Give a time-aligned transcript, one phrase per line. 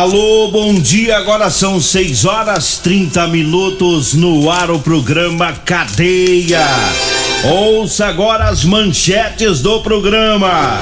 [0.00, 1.18] Alô, bom dia.
[1.18, 6.64] Agora são 6 horas 30 minutos no ar o programa Cadeia.
[7.44, 10.80] Ouça agora as manchetes do programa.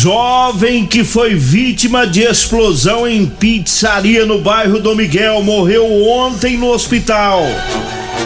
[0.00, 6.70] Jovem que foi vítima de explosão em pizzaria no bairro do Miguel morreu ontem no
[6.70, 7.42] hospital.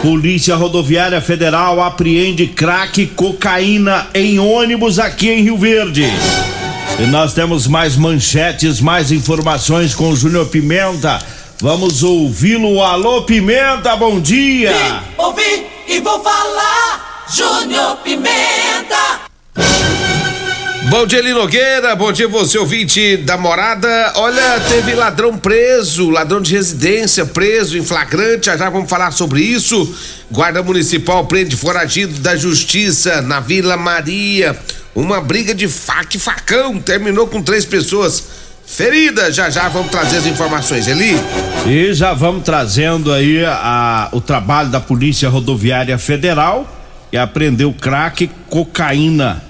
[0.01, 6.09] Polícia Rodoviária Federal apreende crack cocaína em ônibus aqui em Rio Verde.
[6.99, 11.19] E nós temos mais manchetes, mais informações com o Júnior Pimenta.
[11.59, 12.81] Vamos ouvi-lo.
[12.81, 14.71] Alô, Pimenta, bom dia!
[14.71, 19.31] Vim, ouvi e vou falar, Júnior Pimenta!
[20.89, 21.95] Bom dia, Eli Nogueira.
[21.95, 24.11] Bom dia, você ouvinte da morada.
[24.15, 28.47] Olha, teve ladrão preso, ladrão de residência preso em flagrante.
[28.47, 29.95] Já, já vamos falar sobre isso.
[30.29, 34.59] Guarda Municipal prende foragido da Justiça na Vila Maria.
[34.93, 38.23] Uma briga de faca e facão terminou com três pessoas
[38.65, 39.35] feridas.
[39.35, 41.15] Já já vamos trazer as informações, Eli.
[41.65, 46.77] E já vamos trazendo aí a, o trabalho da Polícia Rodoviária Federal
[47.11, 49.43] que apreendeu crack cocaína.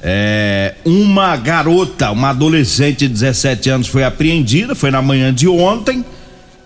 [0.00, 6.04] É, uma garota, uma adolescente de 17 anos foi apreendida, foi na manhã de ontem.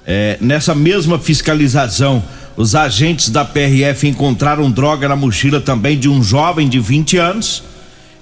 [0.07, 2.23] É, nessa mesma fiscalização,
[2.55, 7.65] os agentes da PRF encontraram droga na mochila também de um jovem de 20 anos.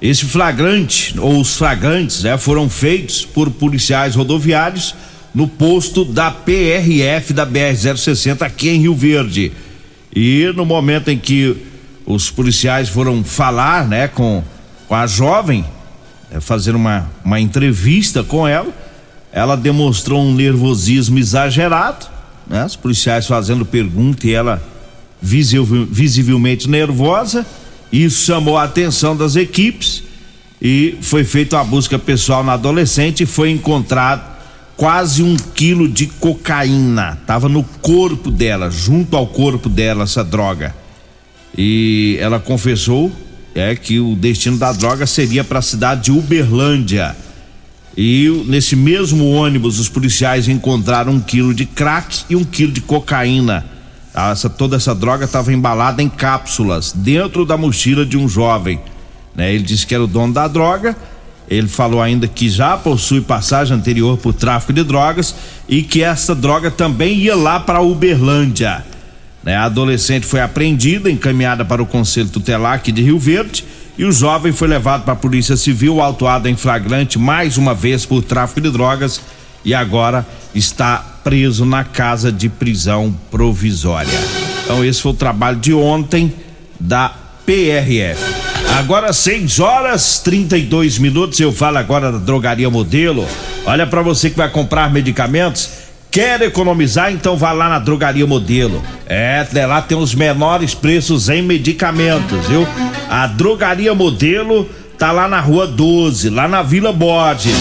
[0.00, 4.94] Esse flagrante, ou os flagrantes, né, foram feitos por policiais rodoviários
[5.34, 9.53] no posto da PRF da BR-060 aqui em Rio Verde.
[10.15, 11.55] E no momento em que
[12.06, 14.43] os policiais foram falar, né, com,
[14.88, 15.66] com a jovem,
[16.31, 18.72] é, fazer uma, uma entrevista com ela,
[19.31, 22.06] ela demonstrou um nervosismo exagerado,
[22.47, 24.62] né, os policiais fazendo pergunta e ela
[25.22, 27.47] visivelmente nervosa
[27.92, 30.02] isso chamou a atenção das equipes
[30.62, 34.22] e foi feita uma busca pessoal na adolescente e foi encontrado
[34.76, 37.18] quase um quilo de cocaína.
[37.26, 40.74] Tava no corpo dela, junto ao corpo dela, essa droga.
[41.56, 43.10] E ela confessou
[43.52, 47.16] é que o destino da droga seria para a cidade de Uberlândia.
[47.96, 52.80] E nesse mesmo ônibus, os policiais encontraram um quilo de crack e um quilo de
[52.80, 53.79] cocaína
[54.15, 58.81] essa, toda essa droga estava embalada em cápsulas dentro da mochila de um jovem.
[59.34, 59.54] Né?
[59.54, 60.97] Ele disse que era o dono da droga.
[61.48, 65.34] Ele falou ainda que já possui passagem anterior por tráfico de drogas
[65.69, 68.84] e que essa droga também ia lá para Uberlândia.
[69.43, 69.56] Né?
[69.56, 73.65] A adolescente foi apreendida, encaminhada para o Conselho Tutelar aqui de Rio Verde
[73.99, 78.06] e o jovem foi levado para a Polícia Civil, autuado em flagrante mais uma vez
[78.06, 79.20] por tráfico de drogas
[79.65, 84.19] e agora está preso na casa de prisão provisória.
[84.64, 86.32] Então esse foi o trabalho de ontem
[86.78, 87.12] da
[87.44, 88.22] PRF.
[88.78, 93.26] Agora 6 horas 32 minutos, eu falo agora da Drogaria Modelo.
[93.66, 95.69] Olha para você que vai comprar medicamentos,
[96.10, 98.82] quer economizar, então vá lá na Drogaria Modelo.
[99.06, 102.67] É, lá tem os menores preços em medicamentos, viu?
[103.08, 104.69] A Drogaria Modelo
[105.00, 107.56] tá lá na rua 12, lá na Vila Borges.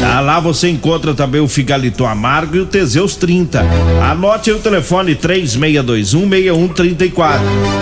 [0.00, 3.64] Tá lá você encontra também o Figalito Amargo e o Teseus 30.
[4.00, 7.40] Anote aí o telefone 36216134.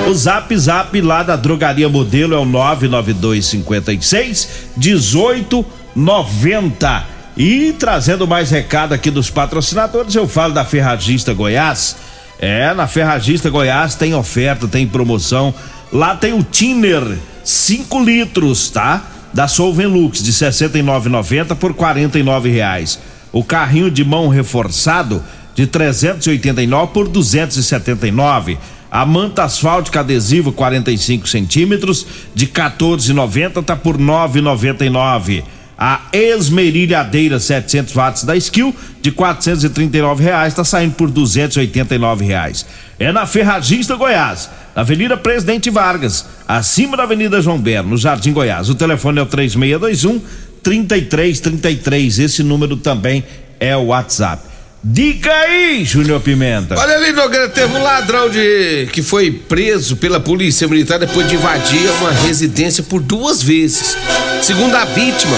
[0.09, 4.49] O Zap Zap lá da Drogaria Modelo é o 99256
[4.79, 7.05] 1890.
[7.37, 11.97] E trazendo mais recado aqui dos patrocinadores, eu falo da Ferragista Goiás.
[12.38, 15.53] É, na Ferragista Goiás tem oferta, tem promoção.
[15.93, 19.05] Lá tem o Tiner 5 litros, tá?
[19.33, 22.99] Da Solvenlux de 69,90 por 49 reais.
[23.33, 25.23] O carrinho de mão reforçado
[25.55, 28.59] de 389 por 279.
[28.91, 35.43] A manta asfáltica adesiva 45 centímetros de 14,90 tá por 9,99.
[35.84, 42.64] A esmerilhadeira 700 watts da Skill de 439 reais tá saindo por 289 reais.
[43.00, 48.32] É na Ferragista Goiás, na Avenida Presidente Vargas, acima da Avenida João Berno, no Jardim
[48.32, 48.69] Goiás.
[48.69, 50.20] O telefone é o 3621
[50.62, 52.20] 3333.
[52.20, 53.25] Esse número também
[53.58, 54.51] é o WhatsApp.
[54.84, 56.76] Diga aí, Júnior Pimenta.
[56.76, 61.37] Olha ali, Nogueira, teve um ladrão de que foi preso pela polícia militar depois de
[61.37, 63.96] invadir uma residência por duas vezes.
[64.43, 65.37] Segundo a vítima,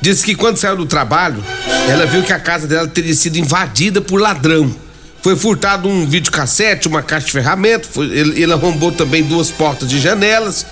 [0.00, 1.42] disse que quando saiu do trabalho,
[1.90, 4.72] ela viu que a casa dela teria sido invadida por ladrão.
[5.20, 9.88] Foi furtado um videocassete, uma caixa de ferramenta, foi, ele, ele arrombou também duas portas
[9.88, 10.64] de janelas.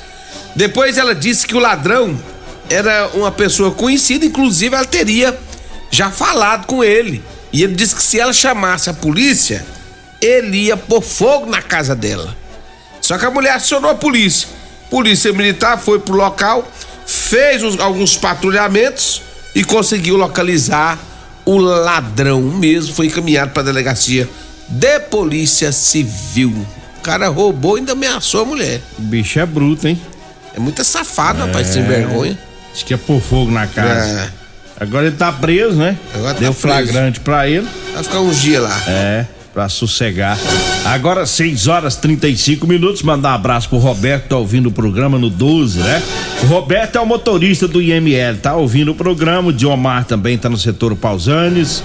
[0.55, 2.17] Depois ela disse que o ladrão
[2.71, 5.37] era uma pessoa conhecida, inclusive ela teria
[5.91, 7.21] já falado com ele.
[7.53, 9.65] E ele disse que se ela chamasse a polícia,
[10.21, 12.35] ele ia pôr fogo na casa dela.
[13.01, 14.49] Só que a mulher acionou a polícia.
[14.89, 16.71] Polícia militar foi pro local,
[17.07, 19.23] fez uns, alguns patrulhamentos
[19.55, 20.99] e conseguiu localizar
[21.45, 22.95] o ladrão mesmo.
[22.95, 24.29] Foi encaminhado para a delegacia
[24.69, 26.67] de polícia civil.
[26.99, 28.81] O cara roubou e ainda ameaçou a mulher.
[28.99, 30.01] O bicho é bruto, hein?
[30.55, 31.47] É muito safado, é...
[31.47, 32.39] rapaz, sem vergonha.
[32.73, 34.21] Diz que é pôr fogo na casa.
[34.39, 34.42] É.
[34.83, 35.97] Agora ele tá preso, né?
[36.15, 37.21] Agora tá Deu flagrante preso.
[37.21, 37.67] pra ele.
[37.95, 38.83] Vai ficar uns dias lá.
[38.89, 39.25] É,
[39.55, 40.37] pra sossegar.
[40.85, 43.03] Agora 6 horas 35 minutos.
[43.03, 46.03] Mandar um abraço pro Roberto, tá ouvindo o programa no 12, né?
[46.43, 49.49] O Roberto é o motorista do IML, tá ouvindo o programa.
[49.49, 51.83] O Diomar também tá no setor Pausanes.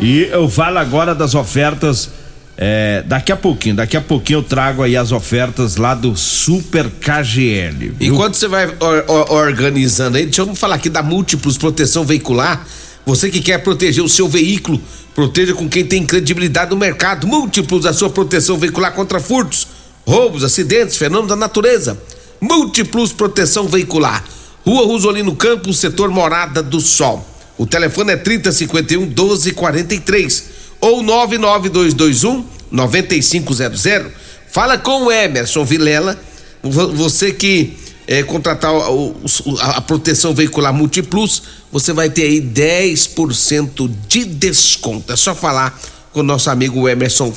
[0.00, 2.10] E eu falo agora das ofertas
[2.58, 6.88] é, daqui a pouquinho, daqui a pouquinho eu trago aí as ofertas lá do Super
[6.88, 7.90] KGL.
[7.90, 8.12] Viu?
[8.12, 12.66] Enquanto você vai or, or, organizando aí, deixa eu falar aqui da Múltiplos Proteção Veicular.
[13.04, 14.80] Você que quer proteger o seu veículo,
[15.14, 17.26] proteja com quem tem credibilidade no mercado.
[17.26, 19.68] Múltiplos a sua proteção veicular contra furtos,
[20.06, 22.00] roubos, acidentes, fenômenos da natureza.
[22.40, 24.24] Múltiplos Proteção Veicular.
[24.64, 27.24] Rua Rosolino Campos, setor Morada do Sol.
[27.58, 34.12] O telefone é 3051 1243 ou 99221 9500.
[34.50, 36.18] Fala com o Emerson Vilela,
[36.62, 37.76] você que
[38.06, 45.12] é, contratar a, a proteção veicular Multiplus, você vai ter aí 10% de desconto.
[45.12, 45.78] É só falar
[46.12, 47.32] com o nosso amigo Emerson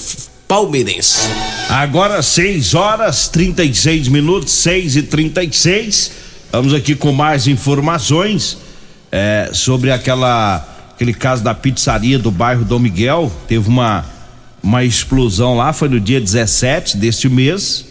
[0.48, 1.20] Palmeirense.
[1.68, 8.58] Agora 6 horas 36 minutos, 6 e 36 Vamos aqui com mais informações
[9.12, 14.04] é, sobre aquela aquele caso da pizzaria do bairro Dom Miguel, teve uma,
[14.62, 17.86] uma explosão lá, foi no dia 17 deste mês,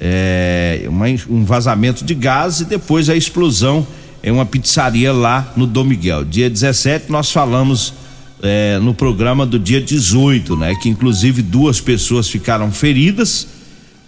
[0.00, 3.86] é, uma, um vazamento de gás e depois a explosão
[4.20, 6.24] em uma pizzaria lá no Dom Miguel.
[6.24, 7.94] Dia 17 nós falamos
[8.42, 10.74] é, no programa do dia 18, né?
[10.82, 13.46] Que inclusive duas pessoas ficaram feridas,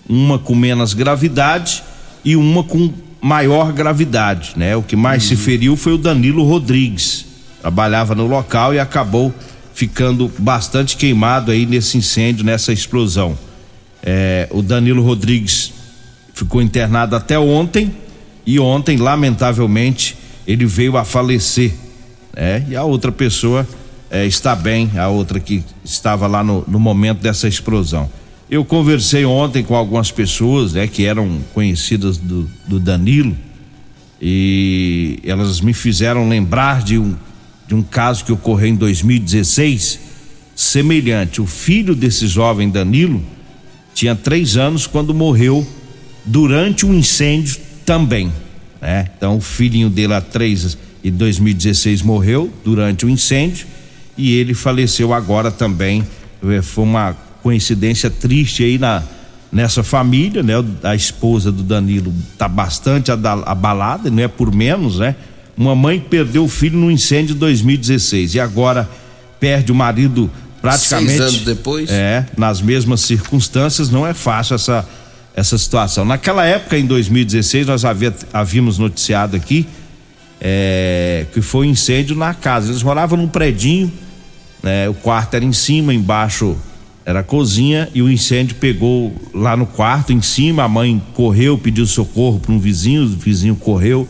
[0.08, 1.80] uma com menos gravidade
[2.24, 4.74] e uma com maior gravidade, né?
[4.74, 5.28] O que mais uhum.
[5.28, 7.30] se feriu foi o Danilo Rodrigues
[7.62, 9.32] trabalhava no local e acabou
[9.72, 13.38] ficando bastante queimado aí nesse incêndio, nessa explosão.
[14.02, 15.72] É, o Danilo Rodrigues
[16.34, 17.94] ficou internado até ontem
[18.44, 21.72] e ontem, lamentavelmente, ele veio a falecer.
[22.36, 22.66] Né?
[22.68, 23.66] E a outra pessoa
[24.10, 28.10] é, está bem, a outra que estava lá no, no momento dessa explosão.
[28.50, 33.36] Eu conversei ontem com algumas pessoas né, que eram conhecidas do, do Danilo
[34.20, 37.14] e elas me fizeram lembrar de um
[37.72, 39.98] de um caso que ocorreu em 2016,
[40.54, 41.40] semelhante.
[41.40, 43.24] O filho desse jovem Danilo
[43.94, 45.66] tinha três anos quando morreu
[46.22, 48.30] durante um incêndio também.
[48.78, 49.08] Né?
[49.16, 53.66] Então, o filhinho dele há três e 2016 morreu durante o um incêndio
[54.18, 56.06] e ele faleceu agora também.
[56.46, 59.02] É, foi uma coincidência triste aí na
[59.50, 60.54] nessa família, né?
[60.82, 65.14] A esposa do Danilo tá bastante abalada, não é por menos, né?
[65.56, 68.88] Uma mãe perdeu o filho no incêndio de 2016 e agora
[69.38, 70.30] perde o marido
[70.60, 71.18] praticamente.
[71.18, 71.90] Seis anos depois?
[71.90, 74.88] É, nas mesmas circunstâncias, não é fácil essa,
[75.34, 76.04] essa situação.
[76.04, 79.66] Naquela época, em 2016, nós havia, havíamos noticiado aqui
[80.40, 82.70] é, que foi um incêndio na casa.
[82.70, 83.92] Eles moravam num predinho,
[84.62, 86.56] né, o quarto era em cima, embaixo
[87.04, 90.64] era a cozinha e o incêndio pegou lá no quarto, em cima.
[90.64, 94.08] A mãe correu, pediu socorro para um vizinho, o vizinho correu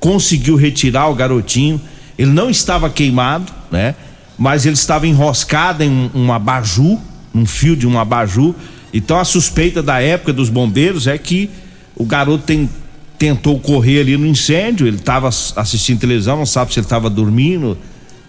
[0.00, 1.80] conseguiu retirar o garotinho.
[2.18, 3.94] Ele não estava queimado, né?
[4.36, 6.98] Mas ele estava enroscado em um, um abajur,
[7.34, 8.54] um fio de um abajur.
[8.92, 11.50] Então a suspeita da época dos bombeiros é que
[11.94, 12.68] o garoto tem,
[13.18, 14.86] tentou correr ali no incêndio.
[14.86, 17.76] Ele estava assistindo televisão, não sabe se ele estava dormindo.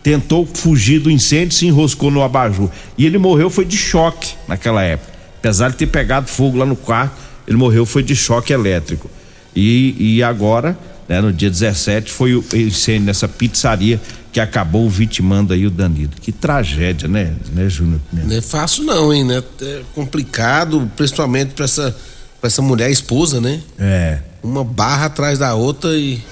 [0.03, 2.69] Tentou fugir do incêndio, se enroscou no abajur.
[2.97, 5.11] E ele morreu foi de choque naquela época.
[5.39, 7.15] Apesar de ter pegado fogo lá no quarto,
[7.47, 9.09] ele morreu foi de choque elétrico.
[9.55, 10.77] E, e agora,
[11.11, 13.99] né, no dia 17, foi o incêndio nessa pizzaria
[14.31, 16.11] que acabou vitimando aí o Danilo.
[16.21, 17.99] Que tragédia, né, né, Júnior?
[18.13, 19.43] Não é fácil não, hein, né?
[19.61, 21.93] É complicado, principalmente para essa
[22.39, 23.61] para essa mulher esposa, né?
[23.77, 24.19] É.
[24.41, 26.23] Uma barra atrás da outra e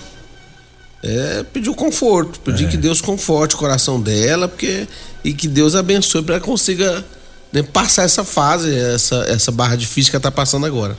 [1.04, 2.68] é, pediu conforto, pedir é.
[2.70, 4.88] que Deus conforte o coração dela, porque
[5.26, 7.04] e que Deus abençoe para que consiga
[7.52, 10.98] né, passar essa fase, essa essa barra difícil que ela tá passando agora.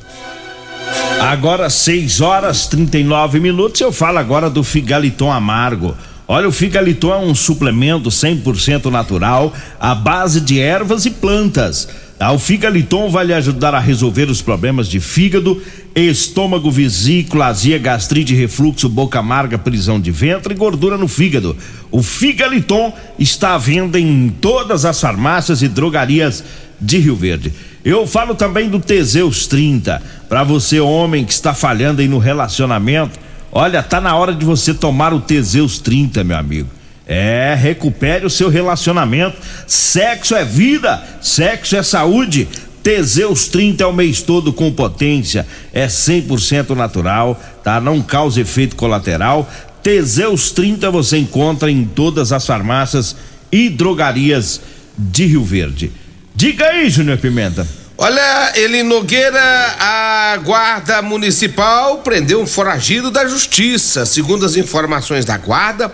[1.20, 5.94] Agora 6 horas 39 minutos, eu falo agora do Figaliton Amargo.
[6.26, 11.88] Olha, o Figaliton é um suplemento 100% natural, à base de ervas e plantas.
[12.18, 12.30] Tá?
[12.32, 15.60] O Figaliton vai lhe ajudar a resolver os problemas de fígado,
[15.94, 21.56] estômago, vesícula, azia, gastrite, refluxo, boca amarga, prisão de ventre e gordura no fígado.
[21.90, 26.44] O Figaliton está à venda em todas as farmácias e drogarias
[26.80, 27.52] de Rio Verde.
[27.84, 33.18] Eu falo também do Teseus 30, para você homem que está falhando aí no relacionamento
[33.52, 36.68] Olha, tá na hora de você tomar o Teseus 30, meu amigo.
[37.06, 39.36] É, recupere o seu relacionamento.
[39.66, 42.46] Sexo é vida, sexo é saúde.
[42.82, 47.78] Teseus 30 é o mês todo com potência, é 100% natural, tá?
[47.80, 49.50] Não causa efeito colateral.
[49.82, 53.16] Teseus 30 você encontra em todas as farmácias
[53.50, 54.60] e drogarias
[54.96, 55.92] de Rio Verde.
[56.40, 57.68] Diga aí, Júnior Pimenta.
[57.98, 59.38] Olha, ele Nogueira,
[59.78, 64.06] a guarda municipal prendeu um foragido da justiça.
[64.06, 65.92] Segundo as informações da guarda,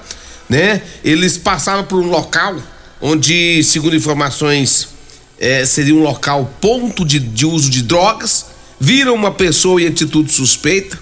[0.49, 0.83] né?
[1.03, 2.63] Eles passavam por um local
[3.01, 4.91] onde, segundo informações,
[5.37, 8.47] é, seria um local ponto de, de uso de drogas.
[8.79, 10.97] Viram uma pessoa em atitude suspeita,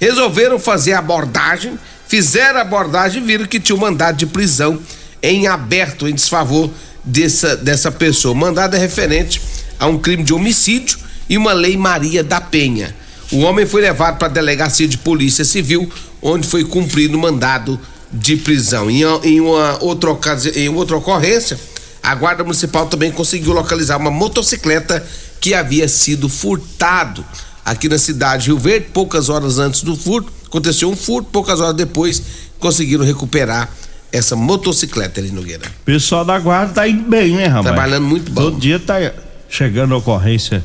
[0.00, 4.80] resolveram fazer abordagem, fizeram abordagem e viram que tinha um mandado de prisão
[5.22, 6.70] em aberto em desfavor
[7.08, 8.32] dessa, dessa pessoa.
[8.32, 9.40] O mandado é referente
[9.78, 10.98] a um crime de homicídio
[11.28, 12.94] e uma lei Maria da Penha.
[13.32, 15.90] O homem foi levado para a delegacia de polícia civil,
[16.22, 17.78] onde foi cumprido o mandado
[18.12, 18.90] de prisão.
[18.90, 20.16] Em, em, uma outra
[20.54, 21.58] em outra ocorrência,
[22.02, 25.04] a Guarda Municipal também conseguiu localizar uma motocicleta
[25.40, 27.24] que havia sido furtado
[27.64, 28.88] aqui na cidade de Rio Verde.
[28.92, 32.22] Poucas horas antes do furto, aconteceu um furto, poucas horas depois
[32.58, 33.70] conseguiram recuperar
[34.12, 35.64] essa motocicleta ali, Nogueira.
[35.84, 37.66] Pessoal da guarda tá indo bem, né, rapaz?
[37.66, 38.42] Trabalhando muito bom.
[38.42, 39.12] Todo dia tá
[39.48, 40.64] chegando ocorrência,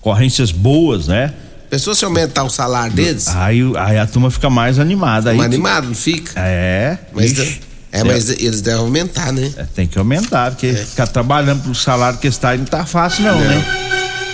[0.00, 1.32] ocorrências boas, né?
[1.68, 3.26] Pessoa se aumentar o salário deles.
[3.28, 5.34] Aí, aí a turma fica mais animada.
[5.34, 6.32] Mais animado, não fica?
[6.36, 6.96] É.
[7.12, 7.60] Mas, ixi,
[7.90, 8.34] é, mas é.
[8.34, 9.52] eles devem aumentar, né?
[9.56, 10.74] É, tem que aumentar, porque é.
[10.74, 13.48] ficar trabalhando pro salário que está aí não tá fácil, não, não.
[13.48, 13.64] né?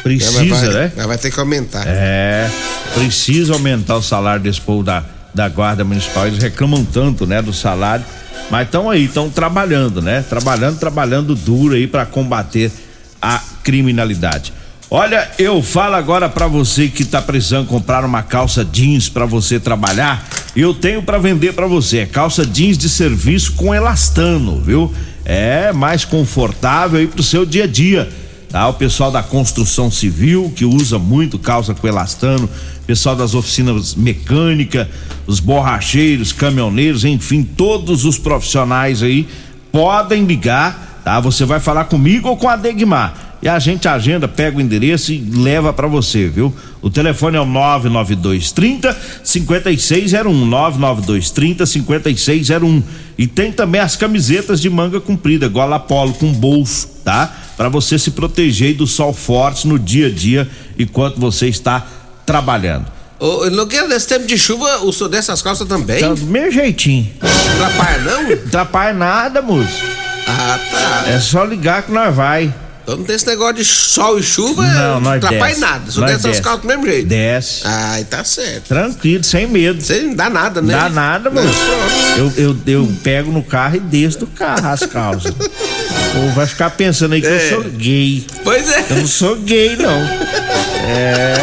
[0.02, 0.92] Precisa, vai, né?
[0.96, 1.84] Mas vai ter que aumentar.
[1.86, 2.50] É,
[2.92, 6.26] precisa aumentar o salário desse povo da, da Guarda Municipal.
[6.26, 8.04] Eles reclamam tanto, né, do salário.
[8.50, 10.24] Mas estão aí, estão trabalhando, né?
[10.28, 12.70] Trabalhando, trabalhando duro aí para combater
[13.20, 14.52] a criminalidade.
[14.90, 19.58] Olha, eu falo agora para você que tá precisando comprar uma calça jeans para você
[19.58, 20.22] trabalhar,
[20.54, 22.00] eu tenho para vender para você.
[22.00, 24.92] É calça jeans de serviço com elastano, viu?
[25.24, 28.10] É mais confortável aí pro seu dia a dia.
[28.52, 28.68] Tá?
[28.68, 32.48] O pessoal da construção civil que usa muito calça com elastano,
[32.86, 34.86] pessoal das oficinas mecânicas,
[35.26, 39.26] os borracheiros, caminhoneiros, enfim, todos os profissionais aí
[39.72, 41.20] podem ligar tá?
[41.20, 43.30] Você vai falar comigo ou com a Degmar.
[43.42, 46.54] E a gente agenda, pega o endereço e leva para você, viu?
[46.80, 52.82] O telefone é o 99230 5601 99230 5601.
[53.18, 57.36] E tem também as camisetas de manga comprida, igual a Polo com bolso, tá?
[57.56, 61.86] Para você se proteger do sol forte no dia a dia enquanto você está
[62.24, 62.86] trabalhando.
[63.18, 66.00] Ô, Nogueira, nesse tempo de chuva, o senhor dessas calças também?
[66.00, 67.08] Tá do meu jeitinho.
[67.20, 68.32] Não atrapalha não?
[68.32, 69.84] atrapalha nada, moço.
[70.26, 71.04] Ah, tá.
[71.08, 72.52] É só ligar que nós vai.
[72.82, 75.88] Então não tem esse negócio de sol e chuva, não, não atrapalha nada.
[75.88, 77.06] Só desce as calças do mesmo jeito.
[77.06, 77.60] Desce.
[77.64, 78.66] Ai, tá certo.
[78.66, 79.80] Tranquilo, sem medo.
[79.80, 80.74] Sem dá nada, né?
[80.74, 81.48] Dá nada, mano.
[82.16, 85.32] Eu, eu, eu pego no carro e desço do carro as calças.
[86.16, 87.52] Ou vai ficar pensando aí que é.
[87.52, 88.26] eu sou gay.
[88.44, 88.84] Pois é.
[88.90, 89.98] Eu não sou gay, não.
[90.88, 91.34] É.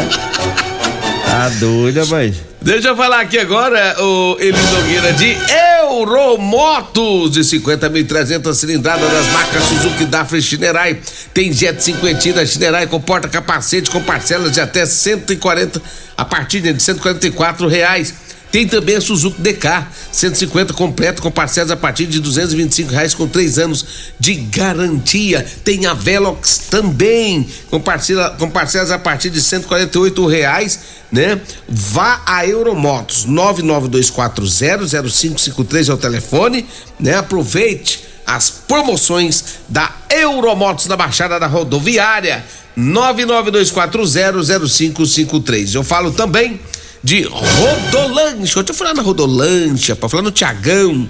[1.26, 2.36] Tá doida, mas.
[2.62, 5.34] Deixa eu falar aqui agora, o Eli Nogueira de
[5.82, 11.00] Euromotos de 50.300 cilindradas das marcas Suzuki Dafra Shinerai.
[11.32, 15.80] Tem Jet 50 da Shinerai com porta-capacete com parcelas de até 140
[16.16, 18.12] a partir de 144 reais.
[18.50, 23.28] Tem também a Suzuki DK 150 completo com parcelas a partir de 225 reais com
[23.28, 23.86] três anos
[24.18, 25.46] de garantia.
[25.62, 30.80] Tem a Velox também com, parcela, com parcelas a partir de 148 reais,
[31.12, 31.40] né?
[31.68, 36.66] Vá a Euromotos 992400553 é o telefone,
[36.98, 37.14] né?
[37.14, 42.44] Aproveite as promoções da Euromotos na Baixada da Rodoviária
[42.78, 45.74] 992400553.
[45.74, 46.58] Eu falo também
[47.02, 48.58] de Rodolanche.
[48.58, 51.08] Ontem eu fui lá na Rodolanche, para falar no Tiagão,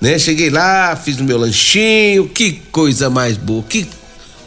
[0.00, 0.18] né?
[0.18, 3.88] Cheguei lá, fiz o meu lanchinho, que coisa mais boa, que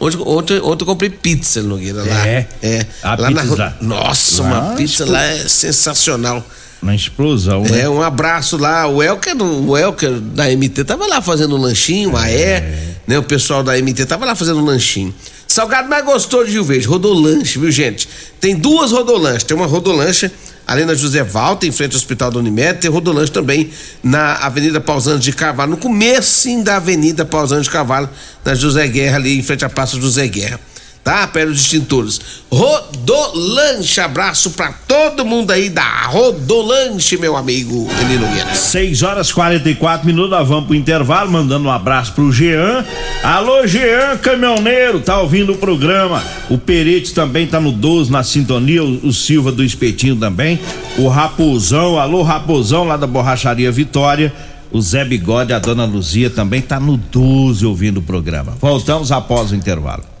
[0.02, 2.26] Ontem, ontem, ontem eu comprei pizza, Nogueira, lá.
[2.26, 2.48] É?
[2.60, 2.86] É.
[3.04, 3.74] A lá pizza na.
[3.80, 6.44] Nossa, Lá uma pizza lá é sensacional.
[6.82, 7.82] Na explosão, né?
[7.82, 8.88] É, um abraço lá.
[8.88, 12.58] O Elker, o Elker da MT tava lá fazendo um lanchinho, a É.
[13.06, 13.16] E, né?
[13.16, 15.14] O pessoal da MT tava lá fazendo um lanchinho.
[15.46, 18.08] Salgado mais gostoso de Rio Verde, Rodolanche, viu, gente?
[18.40, 19.44] Tem duas Rodolanches.
[19.44, 20.32] Tem uma Rodolanche
[20.66, 22.80] ali na José Valta, em frente ao Hospital da Unimed.
[22.80, 23.70] Tem Rodolanche também
[24.02, 28.08] na Avenida Pausanias de Carvalho, no começo da Avenida Pausanias de Carvalho,
[28.44, 30.58] na José Guerra, ali em frente à Praça José Guerra.
[31.04, 31.26] Tá?
[31.26, 32.20] Perto dos extintores.
[32.48, 38.54] Rodolanche, abraço pra todo mundo aí da Rodolanche, meu amigo Elino Guerra.
[38.54, 42.84] 6 horas 44 minutos, nós vamos pro intervalo, mandando um abraço pro Jean.
[43.20, 46.22] Alô, Jean, caminhoneiro, tá ouvindo o programa.
[46.48, 50.60] O Perete também tá no 12 na sintonia, o, o Silva do Espetinho também.
[50.96, 54.32] O Raposão, alô, Raposão, lá da Borracharia Vitória.
[54.70, 58.56] O Zé Bigode, a dona Luzia também tá no 12 ouvindo o programa.
[58.58, 60.11] Voltamos após o intervalo.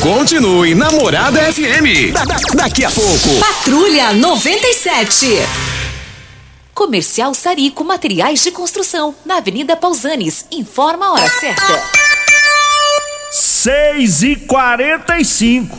[0.00, 2.12] Continue Namorada FM.
[2.12, 3.28] Da- da- daqui a pouco.
[3.38, 5.26] Patrulha 97.
[6.74, 10.46] Comercial Sarico Materiais de Construção, na Avenida Pausanes.
[10.50, 11.82] Informa a hora certa.
[13.30, 15.78] 6 e 45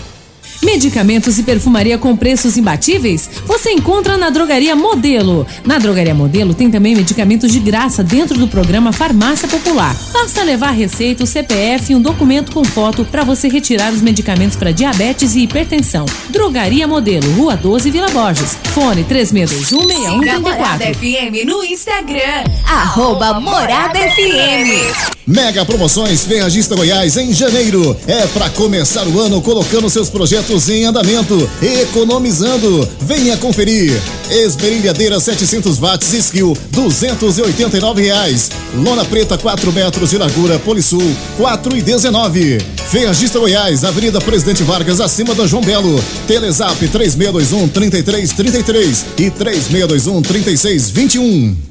[0.63, 3.29] Medicamentos e perfumaria com preços imbatíveis?
[3.45, 5.45] Você encontra na Drogaria Modelo.
[5.65, 9.95] Na Drogaria Modelo tem também medicamentos de graça dentro do programa Farmácia Popular.
[10.13, 14.01] Basta levar a receita, o CPF e um documento com foto para você retirar os
[14.01, 16.05] medicamentos para diabetes e hipertensão.
[16.29, 18.55] Drogaria Modelo, Rua 12, Vila Borges.
[18.73, 20.93] Fone 3621 Siga a Morada 6134.
[20.93, 22.43] FM no Instagram.
[22.67, 25.11] Arroba Morada FM.
[25.25, 27.95] Mega Promoções Ferragista Goiás em janeiro.
[28.07, 32.87] É para começar o ano colocando seus projetos em andamento, economizando.
[32.99, 33.93] Venha conferir.
[34.29, 38.51] Esmerilhadeira 700 watts Skill, 289 reais.
[38.75, 42.59] Lona preta 4 metros de largura Polisul, 4 e 19.
[42.89, 46.03] Ferragista Goiás, Avenida Presidente Vargas, acima da João Belo.
[46.27, 51.70] Telezap 3621 3333 e 3621 3621.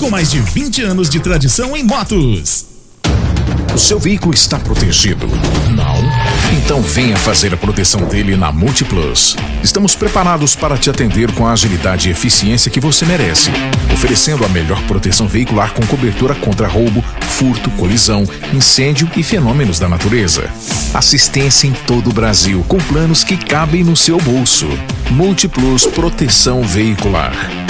[0.00, 2.64] com mais de 20 anos de tradição em motos.
[3.74, 5.26] O seu veículo está protegido?
[5.26, 6.56] Não?
[6.56, 9.36] Então venha fazer a proteção dele na Multiplus.
[9.62, 13.50] Estamos preparados para te atender com a agilidade e eficiência que você merece,
[13.92, 19.88] oferecendo a melhor proteção veicular com cobertura contra roubo, furto, colisão, incêndio e fenômenos da
[19.88, 20.50] natureza.
[20.94, 24.66] Assistência em todo o Brasil, com planos que cabem no seu bolso.
[25.10, 27.69] Multiplus Proteção Veicular.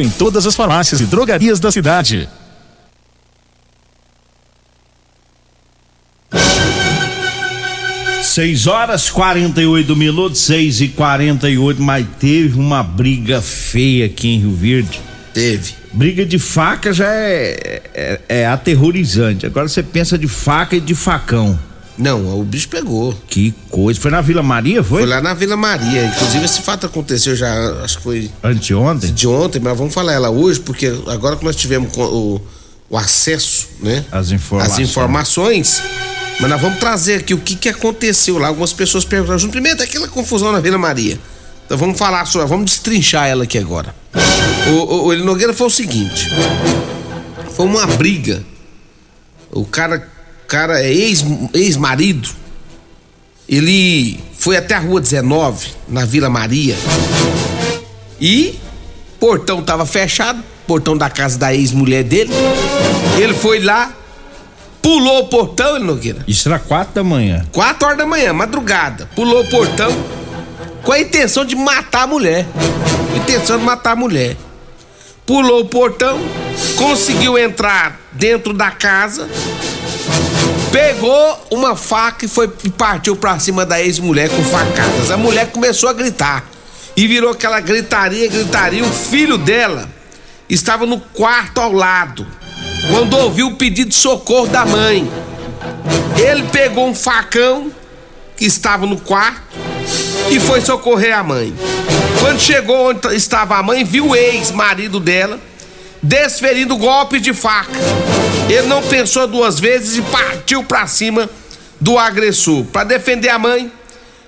[0.01, 2.27] em todas as farmácias e drogarias da cidade.
[8.23, 14.55] Seis horas 48 minutos, 6 e 48 mas teve uma briga feia aqui em Rio
[14.55, 15.01] Verde.
[15.33, 15.73] Teve.
[15.91, 19.45] Briga de faca já é, é, é aterrorizante.
[19.45, 21.59] Agora você pensa de faca e de facão.
[21.97, 23.13] Não, o bicho pegou.
[23.27, 23.99] Que coisa.
[23.99, 25.01] Foi na Vila Maria, foi?
[25.01, 26.05] Foi lá na Vila Maria.
[26.05, 28.31] Inclusive, esse fato aconteceu já, acho que foi.
[28.43, 29.13] Anteontem?
[29.13, 32.41] De ontem, mas vamos falar ela hoje, porque agora que nós tivemos o,
[32.89, 34.05] o acesso, né?
[34.11, 34.73] As informações.
[34.73, 35.83] As informações.
[36.39, 38.47] Mas nós vamos trazer aqui o que, que aconteceu lá.
[38.47, 41.19] Algumas pessoas perguntaram, Júnior Pimenta, aquela confusão na Vila Maria.
[41.65, 43.95] Então vamos falar sobre, vamos destrinchar ela aqui agora.
[44.67, 46.29] O, o, o Nogueira foi o seguinte:
[47.55, 48.43] foi uma briga.
[49.51, 50.07] O cara,
[50.51, 52.27] cara é ex, ex-marido.
[53.47, 56.75] Ele foi até a rua 19, na Vila Maria.
[58.19, 58.59] E
[59.17, 62.33] portão tava fechado, portão da casa da ex-mulher dele.
[63.17, 63.93] Ele foi lá,
[64.81, 66.19] pulou o portão, Nogueira.
[66.27, 67.45] Isso era quatro da manhã.
[67.53, 69.09] Quatro horas da manhã, madrugada.
[69.15, 69.89] Pulou o portão
[70.83, 72.45] com a intenção de matar a mulher.
[73.15, 74.35] Intenção de matar a mulher.
[75.25, 76.19] Pulou o portão,
[76.75, 79.29] conseguiu entrar dentro da casa,
[80.71, 85.11] pegou uma faca e foi partiu pra cima da ex-mulher com facadas.
[85.11, 86.45] A mulher começou a gritar
[86.95, 88.83] e virou aquela gritaria, gritaria.
[88.83, 89.89] O filho dela
[90.49, 92.25] estava no quarto ao lado
[92.89, 95.09] quando ouviu o pedido de socorro da mãe.
[96.17, 97.71] Ele pegou um facão
[98.35, 99.41] que estava no quarto
[100.29, 101.53] e foi socorrer a mãe.
[102.19, 105.39] Quando chegou onde estava a mãe, viu o ex-marido dela
[106.01, 107.79] desferindo golpe de faca.
[108.49, 111.29] Ele não pensou duas vezes e partiu para cima
[111.79, 112.63] do agressor.
[112.65, 113.71] Para defender a mãe,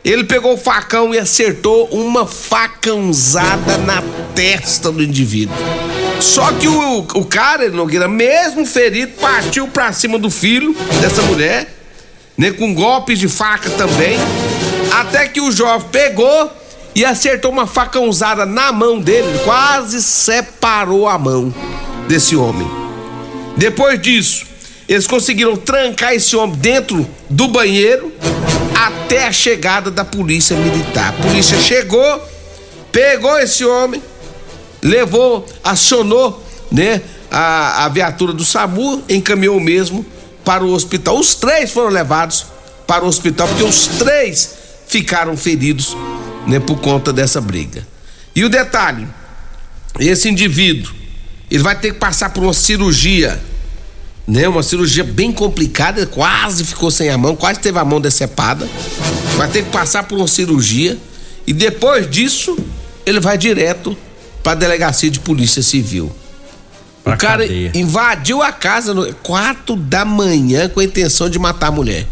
[0.04, 4.04] ele pegou o facão e acertou uma facãozada na
[4.36, 5.56] testa do indivíduo.
[6.20, 11.74] Só que o, o cara, Nogueira, mesmo ferido, partiu para cima do filho dessa mulher,
[12.38, 14.18] né, com golpes de faca também,
[15.00, 16.52] até que o jovem pegou
[16.96, 21.54] e acertou uma facãozada na mão dele, quase separou a mão
[22.08, 22.70] desse homem.
[23.58, 24.46] Depois disso,
[24.88, 28.12] eles conseguiram trancar esse homem dentro do banheiro
[28.76, 31.10] até a chegada da polícia militar.
[31.10, 32.22] A polícia chegou,
[32.92, 34.02] pegou esse homem,
[34.82, 37.02] levou, acionou, né,
[37.32, 40.06] a, a viatura do SAMU, encaminhou mesmo
[40.44, 41.18] para o hospital.
[41.18, 42.46] Os três foram levados
[42.86, 44.52] para o hospital porque os três
[44.88, 45.96] ficaram feridos,
[46.48, 47.86] né, por conta dessa briga.
[48.36, 49.08] E o detalhe,
[50.00, 50.94] esse indivíduo,
[51.50, 53.42] ele vai ter que passar por uma cirurgia,
[54.28, 58.68] né, uma cirurgia bem complicada, quase ficou sem a mão, quase teve a mão decepada.
[59.36, 60.98] Vai ter que passar por uma cirurgia
[61.46, 62.58] e depois disso
[63.06, 63.98] ele vai direto
[64.42, 66.12] para a delegacia de polícia civil.
[67.04, 67.72] Pra o cara cadeia.
[67.76, 72.08] invadiu a casa no quatro da manhã com a intenção de matar a mulher.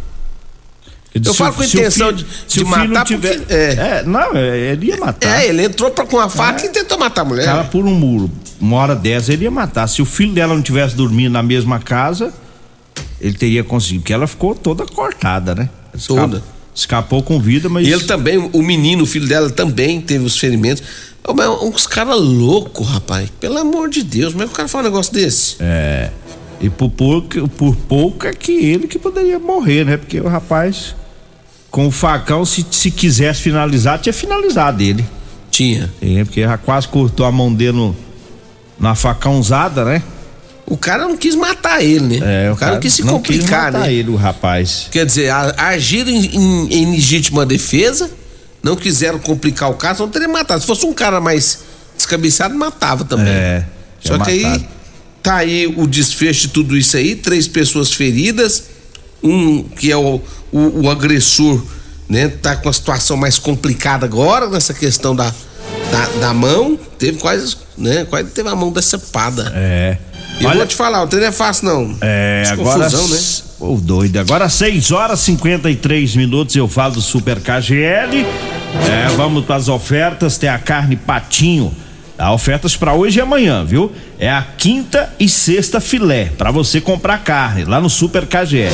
[1.13, 3.53] Eu Se falo com intenção filho- de, de matar tiver- porque.
[3.53, 5.41] É, É, não, é, ele ia matar.
[5.41, 7.45] é, ele entrou pra, com a faca e tentou matar a mulher.
[7.45, 8.31] Cara, por um muro.
[8.59, 9.87] Uma hora dessa ele ia matar.
[9.87, 12.33] Se o filho dela não tivesse dormindo na mesma casa,
[13.19, 14.01] ele teria conseguido.
[14.03, 15.69] Porque ela ficou toda cortada, né?
[15.93, 16.43] Escapou- Toda.
[16.73, 17.85] Escapou com vida, mas.
[17.85, 20.81] E ele também, o menino, o filho dela, também teve os ferimentos.
[21.35, 23.29] Mas uns caras loucos, rapaz.
[23.39, 25.57] Pelo amor de Deus, como é que o cara fala um negócio desse?
[25.59, 26.09] É.
[26.61, 29.97] E por pouco, por pouco é que ele que poderia morrer, né?
[29.97, 30.95] Porque o rapaz,
[31.71, 35.03] com o facão, se, se quisesse finalizar, tinha finalizado ele.
[35.49, 35.91] Tinha.
[36.01, 37.95] É, porque já quase cortou a mão dele no,
[38.79, 40.03] na facãozada, né?
[40.65, 42.45] O cara não quis matar ele, né?
[42.47, 43.93] É, o, cara não quis se não quis complicar, matar né?
[43.93, 44.87] ele, o rapaz.
[44.91, 48.09] Quer dizer, a- agir em, em- em legítima defesa,
[48.63, 50.61] não quiseram complicar o caso, não teria matado.
[50.61, 51.59] Se fosse um cara mais
[51.97, 53.33] descabeçado, matava também.
[53.33, 53.65] É.
[53.99, 54.67] Só que aí matado.
[55.21, 58.63] tá aí o desfecho de tudo isso aí, três pessoas feridas,
[59.23, 61.61] um que é o, o, o agressor,
[62.09, 62.27] né?
[62.27, 65.33] Tá com a situação mais complicada agora nessa questão da,
[65.91, 68.05] da, da mão, teve quase, né?
[68.05, 69.51] Quase teve a mão decepada.
[69.55, 69.97] É.
[70.39, 71.97] Eu Olha- vou te falar, o treino é fácil não.
[72.01, 72.79] É, Essa agora.
[72.89, 73.19] confusão, né?
[73.59, 74.17] Ô, doido.
[74.17, 78.25] Agora 6 horas e 53 minutos eu falo do Super KGL.
[78.89, 80.37] É, vamos para as ofertas.
[80.39, 81.71] Tem a carne patinho
[82.21, 83.91] Há ofertas para hoje e amanhã, viu?
[84.19, 88.71] É a quinta e sexta filé para você comprar carne lá no Super KGL.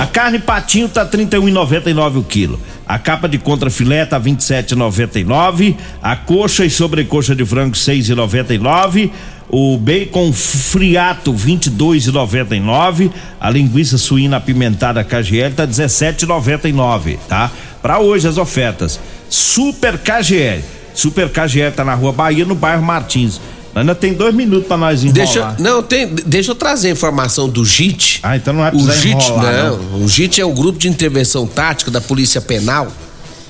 [0.00, 2.60] A carne patinho tá 31,99 o quilo.
[2.84, 5.76] A capa de contra filé tá 27,99.
[6.02, 9.12] A coxa e sobrecoxa de frango 6,99.
[9.48, 13.12] O bacon friato 22,99.
[13.40, 17.52] A linguiça suína apimentada KGL tá 17,99, tá?
[17.80, 18.98] Para hoje as ofertas.
[19.28, 20.79] Super KGL.
[21.00, 23.40] Super KGL tá na Rua Bahia, no bairro Martins.
[23.74, 25.14] Ainda tem dois minutos para nós enrolar.
[25.14, 28.20] Deixa, não, tem, deixa eu trazer a informação do JIT.
[28.22, 30.04] Ah, então não é O JIT, não, não.
[30.04, 32.88] O JIT é o grupo de intervenção tática da Polícia Penal.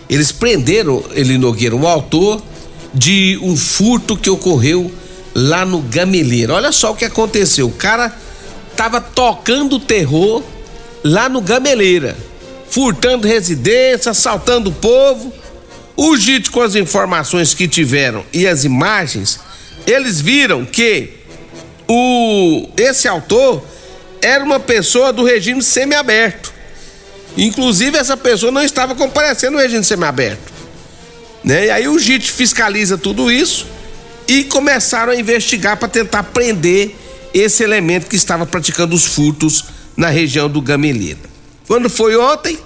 [0.08, 2.40] Eles prenderam, ele Nogueira, o autor
[2.92, 4.92] de um furto que ocorreu
[5.34, 6.54] lá no Gameleira.
[6.54, 7.66] Olha só o que aconteceu.
[7.66, 8.14] O cara
[8.76, 10.42] tava tocando terror
[11.02, 12.16] lá no Gameleira,
[12.68, 15.32] furtando residência, assaltando o povo.
[16.02, 19.38] O JIT, com as informações que tiveram e as imagens,
[19.86, 21.10] eles viram que
[21.86, 23.62] o esse autor
[24.22, 26.54] era uma pessoa do regime semiaberto.
[27.36, 30.50] Inclusive, essa pessoa não estava comparecendo no regime semiaberto.
[31.44, 31.66] Né?
[31.66, 33.66] E aí o JIT fiscaliza tudo isso
[34.26, 36.96] e começaram a investigar para tentar prender
[37.34, 41.20] esse elemento que estava praticando os furtos na região do Gameleira.
[41.66, 42.58] Quando foi ontem,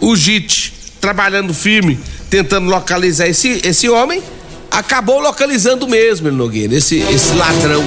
[0.00, 2.00] o JIT trabalhando firme
[2.34, 4.20] tentando localizar esse, esse homem,
[4.68, 7.84] acabou localizando mesmo, Nogueira, esse, esse ladrão.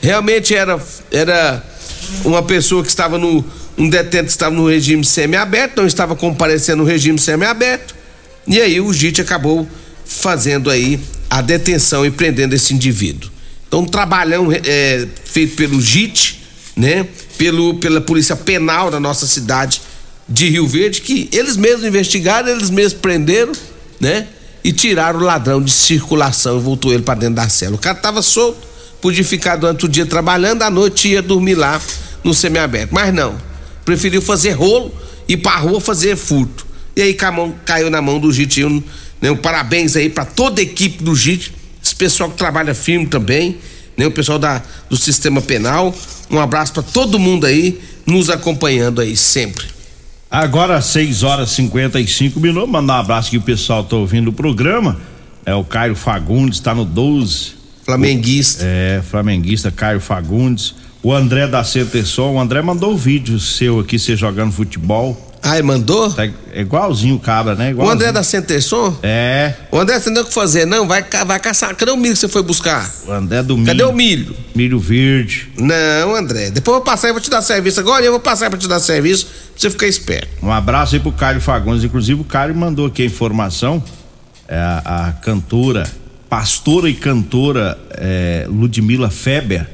[0.00, 0.80] Realmente era,
[1.12, 1.62] era
[2.24, 3.44] uma pessoa que estava no.
[3.78, 7.94] Um detento estava no regime semiaberto, não estava comparecendo no regime semiaberto.
[8.48, 9.64] E aí o JIT acabou
[10.04, 10.98] fazendo aí
[11.30, 13.30] a detenção e prendendo esse indivíduo.
[13.68, 16.42] Então, um trabalhão é, feito pelo JIT,
[16.74, 17.06] né?
[17.38, 19.80] Pelo, pela Polícia Penal da nossa cidade
[20.32, 23.52] de Rio Verde, que eles mesmos investigaram, eles mesmos prenderam,
[24.00, 24.26] né?
[24.64, 27.74] E tiraram o ladrão de circulação e voltou ele para dentro da cela.
[27.74, 28.66] O cara tava solto,
[29.00, 31.80] podia ficar durante o dia trabalhando, à noite ia dormir lá
[32.24, 32.94] no semiaberto.
[32.94, 33.36] Mas não,
[33.84, 34.94] preferiu fazer rolo
[35.28, 36.66] e para rua fazer furto.
[36.96, 37.16] E aí
[37.64, 38.64] caiu na mão do JIT.
[39.20, 41.52] Né, um parabéns aí para toda a equipe do JIT,
[41.84, 43.58] esse pessoal que trabalha firme também,
[43.96, 45.94] né, o pessoal da, do sistema penal.
[46.30, 49.81] Um abraço para todo mundo aí, nos acompanhando aí sempre.
[50.32, 52.70] Agora, 6 horas e 55 minutos.
[52.70, 54.98] Mandar um abraço que o pessoal tá ouvindo o programa.
[55.44, 57.52] É o Caio Fagundes, tá no 12.
[57.84, 58.64] Flamenguista.
[58.64, 60.74] O, é, flamenguista Caio Fagundes.
[61.02, 62.32] O André da Centerson.
[62.32, 65.31] O André mandou o vídeo seu aqui, você jogando futebol.
[65.42, 66.08] Ah, ele mandou?
[66.12, 67.70] Tá é igualzinho o cabra, né?
[67.70, 67.90] Igualzinho.
[67.90, 68.96] O André da Centerson?
[69.02, 69.54] É.
[69.72, 70.86] O André, você não tem o que fazer, não?
[70.86, 71.74] Vai, vai caçar.
[71.74, 72.88] Cadê o milho que você foi buscar?
[73.08, 73.66] O André do milho.
[73.66, 74.36] Cadê o milho?
[74.54, 75.50] Milho verde.
[75.58, 76.50] Não, André.
[76.50, 77.80] Depois eu vou passar e vou te dar serviço.
[77.80, 80.28] Agora eu vou passar pra te dar serviço pra você ficar esperto.
[80.40, 81.82] Um abraço aí pro Cário Fagundes.
[81.82, 83.82] Inclusive, o Cário mandou aqui a informação.
[84.46, 85.90] É a, a cantora,
[86.28, 89.66] pastora e cantora é, Ludmila Feber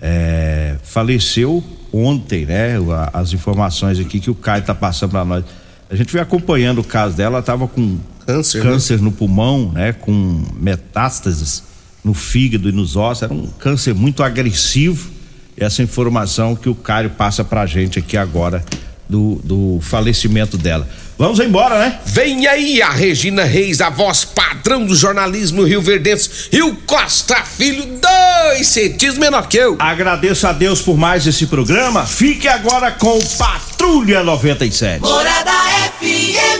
[0.00, 2.74] é, faleceu ontem, né?
[3.12, 5.44] As informações aqui que o Caio tá passando para nós.
[5.90, 9.04] A gente vem acompanhando o caso dela, ela tava com câncer, câncer né?
[9.04, 9.92] no pulmão, né?
[9.92, 11.62] Com metástases
[12.04, 15.10] no fígado e nos ossos, era um câncer muito agressivo.
[15.56, 18.64] Essa informação que o Caio passa pra gente aqui agora
[19.08, 20.88] do, do falecimento dela.
[21.18, 21.98] Vamos embora, né?
[22.06, 27.42] Vem aí a Regina Reis, a voz padrão do jornalismo Rio Verdense, e o Costa
[27.42, 29.76] Filho, dois centímetros menor que eu.
[29.80, 32.06] Agradeço a Deus por mais esse programa.
[32.06, 35.00] Fique agora com Patrulha 97.
[35.00, 35.50] Morada